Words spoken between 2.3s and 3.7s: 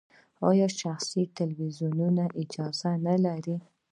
اجازه نلري؟